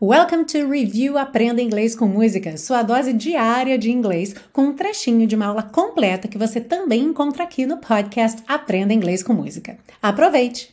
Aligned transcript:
Welcome 0.00 0.44
to 0.44 0.70
Review 0.70 1.18
Aprenda 1.18 1.60
Inglês 1.60 1.96
com 1.96 2.06
Música, 2.06 2.56
sua 2.56 2.84
dose 2.84 3.12
diária 3.12 3.76
de 3.76 3.90
inglês, 3.90 4.32
com 4.52 4.66
um 4.66 4.72
trechinho 4.72 5.26
de 5.26 5.34
uma 5.34 5.46
aula 5.46 5.64
completa 5.64 6.28
que 6.28 6.38
você 6.38 6.60
também 6.60 7.02
encontra 7.02 7.42
aqui 7.42 7.66
no 7.66 7.78
podcast 7.78 8.40
Aprenda 8.46 8.94
Inglês 8.94 9.24
com 9.24 9.32
Música. 9.32 9.76
Aproveite! 10.00 10.72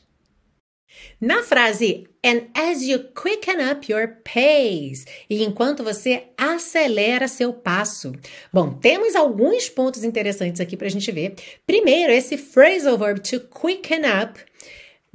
Na 1.19 1.41
frase 1.41 2.07
And 2.23 2.49
as 2.53 2.83
you 2.83 2.99
quicken 3.15 3.71
up 3.71 3.91
your 3.91 4.17
pace, 4.23 5.05
e 5.27 5.43
enquanto 5.43 5.83
você 5.83 6.25
acelera 6.37 7.27
seu 7.27 7.51
passo. 7.51 8.13
Bom, 8.53 8.73
temos 8.73 9.15
alguns 9.15 9.69
pontos 9.69 10.03
interessantes 10.03 10.61
aqui 10.61 10.77
para 10.77 10.85
a 10.85 10.91
gente 10.91 11.11
ver. 11.11 11.33
Primeiro, 11.65 12.11
esse 12.11 12.37
phrasal 12.37 12.95
verb 12.95 13.19
to 13.21 13.39
quicken 13.39 14.01
up 14.01 14.39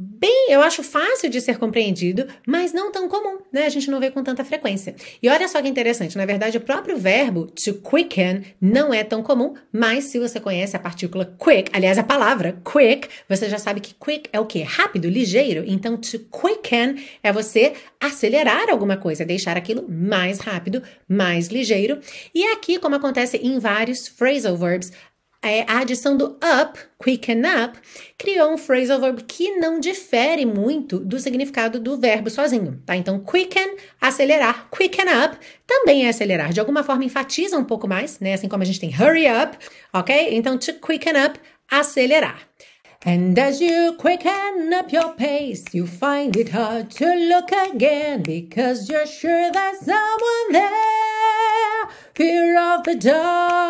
bem, 0.02 0.46
eu 0.48 0.62
acho 0.62 0.82
fácil 0.82 1.28
de 1.28 1.42
ser 1.42 1.58
compreendido, 1.58 2.26
mas 2.46 2.72
não 2.72 2.90
tão 2.90 3.06
comum, 3.06 3.36
né? 3.52 3.66
A 3.66 3.68
gente 3.68 3.90
não 3.90 4.00
vê 4.00 4.10
com 4.10 4.24
tanta 4.24 4.42
frequência. 4.42 4.94
E 5.22 5.28
olha 5.28 5.46
só 5.46 5.60
que 5.60 5.68
interessante, 5.68 6.16
na 6.16 6.24
verdade, 6.24 6.56
o 6.56 6.60
próprio 6.62 6.96
verbo 6.96 7.46
to 7.46 7.74
quicken 7.74 8.42
não 8.58 8.94
é 8.94 9.04
tão 9.04 9.22
comum, 9.22 9.52
mas 9.70 10.04
se 10.04 10.18
você 10.18 10.40
conhece 10.40 10.74
a 10.74 10.78
partícula 10.78 11.36
quick, 11.38 11.70
aliás, 11.74 11.98
a 11.98 12.02
palavra 12.02 12.58
quick, 12.64 13.08
você 13.28 13.46
já 13.46 13.58
sabe 13.58 13.80
que 13.80 13.92
quick 13.92 14.30
é 14.32 14.40
o 14.40 14.46
quê? 14.46 14.62
Rápido, 14.62 15.06
ligeiro. 15.06 15.64
Então, 15.66 15.98
to 15.98 16.18
quicken 16.18 16.96
é 17.22 17.30
você 17.30 17.74
acelerar 18.00 18.70
alguma 18.70 18.96
coisa, 18.96 19.22
deixar 19.26 19.58
aquilo 19.58 19.86
mais 19.86 20.38
rápido, 20.38 20.82
mais 21.06 21.48
ligeiro. 21.48 21.98
E 22.34 22.42
aqui, 22.46 22.78
como 22.78 22.96
acontece 22.96 23.36
em 23.36 23.58
vários 23.58 24.08
phrasal 24.08 24.56
verbs, 24.56 24.92
é, 25.42 25.62
a 25.66 25.78
adição 25.78 26.16
do 26.16 26.38
up, 26.60 26.78
quicken 27.02 27.42
up, 27.46 27.78
criou 28.18 28.52
um 28.52 28.58
phrasal 28.58 29.00
verb 29.00 29.22
que 29.24 29.56
não 29.56 29.80
difere 29.80 30.44
muito 30.44 30.98
do 30.98 31.18
significado 31.18 31.80
do 31.80 31.98
verbo 31.98 32.28
sozinho, 32.28 32.80
tá? 32.84 32.94
Então, 32.94 33.18
quicken, 33.20 33.76
acelerar, 34.00 34.68
quicken 34.70 35.06
up, 35.24 35.38
também 35.66 36.04
é 36.04 36.10
acelerar. 36.10 36.52
De 36.52 36.60
alguma 36.60 36.82
forma, 36.82 37.04
enfatiza 37.04 37.56
um 37.56 37.64
pouco 37.64 37.88
mais, 37.88 38.20
né? 38.20 38.34
Assim 38.34 38.48
como 38.48 38.62
a 38.62 38.66
gente 38.66 38.80
tem 38.80 38.90
hurry 38.90 39.26
up, 39.26 39.56
ok? 39.92 40.28
Então, 40.32 40.58
to 40.58 40.74
quicken 40.74 41.14
up, 41.24 41.40
acelerar. 41.70 42.38
And 43.06 43.38
as 43.38 43.62
you 43.62 43.94
quicken 43.94 44.74
up 44.74 44.92
your 44.92 45.14
pace, 45.14 45.64
you 45.72 45.86
find 45.86 46.36
it 46.36 46.50
hard 46.50 46.90
to 46.98 47.06
look 47.06 47.50
again 47.50 48.22
because 48.22 48.90
you're 48.90 49.06
sure 49.06 49.50
there's 49.50 49.78
someone 49.78 50.52
there. 50.52 51.88
Fear 52.14 52.58
of 52.58 52.84
the 52.84 52.96
dark. 52.96 53.69